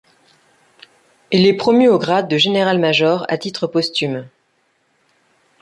Il 1.29 1.45
est 1.45 1.55
promu 1.55 1.87
au 1.87 1.99
grade 1.99 2.27
de 2.27 2.35
Generalmajor 2.39 3.23
à 3.29 3.37
titre 3.37 3.67
posthume. 3.67 4.27